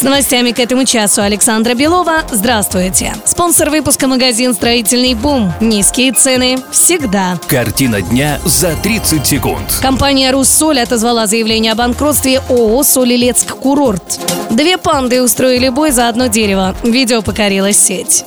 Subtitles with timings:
[0.00, 2.22] С новостями к этому часу Александра Белова.
[2.32, 3.12] Здравствуйте.
[3.26, 5.52] Спонсор выпуска магазин «Строительный бум».
[5.60, 7.38] Низкие цены всегда.
[7.46, 9.78] Картина дня за 30 секунд.
[9.82, 14.20] Компания «Руссоль» отозвала заявление о банкротстве ООО «Солилецк Курорт».
[14.48, 16.74] Две панды устроили бой за одно дерево.
[16.82, 18.24] Видео покорило сеть.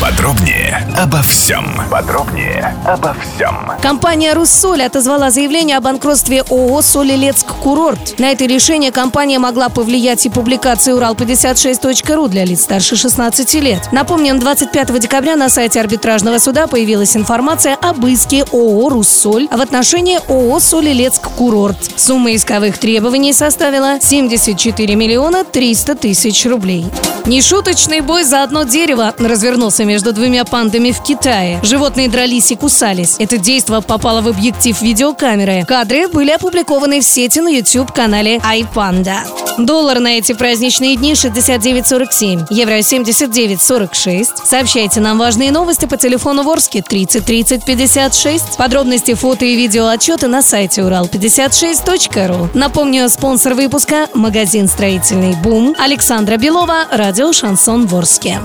[0.00, 1.64] Подробнее обо всем.
[1.90, 3.72] Подробнее обо всем.
[3.80, 8.18] Компания «Руссоль» отозвала заявление о банкротстве ООО «Солилецк Курорт».
[8.18, 13.88] На это решение компания могла повлиять и публикация «Урал56.ру» для лиц старше 16 лет.
[13.92, 20.18] Напомним, 25 декабря на сайте арбитражного суда появилась информация об иске ООО «Руссоль» в отношении
[20.28, 21.78] ООО «Солилецк Курорт».
[21.96, 26.86] Сумма исковых требований составила 74 миллиона 300 тысяч рублей.
[27.26, 31.60] Нешуточный бой за одно дерево развернулся между двумя пандами в Китае.
[31.62, 33.16] Животные дрались и кусались.
[33.18, 35.64] Это действо попало в объектив видеокамеры.
[35.66, 39.18] Кадры были опубликованы в сети на YouTube-канале iPanda.
[39.58, 44.26] Доллар на эти праздничные дни 69.47, евро 79.46.
[44.44, 48.56] Сообщайте нам важные новости по телефону Ворске 30 30 56.
[48.56, 52.50] Подробности, фото и видео отчеты на сайте урал56.ру.
[52.54, 58.40] Напомню, спонсор выпуска– магазин «Строительный бум» Александра Белова, радио «Шансон Ворске».